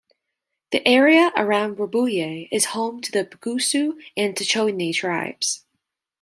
The 0.71 0.81
area 0.87 1.31
around 1.37 1.75
Webuye 1.77 2.47
is 2.51 2.65
home 2.73 3.01
to 3.01 3.11
the 3.11 3.23
Bukusu 3.23 4.01
and 4.17 4.35
Tachoni 4.35 4.95
tribes. 4.95 5.63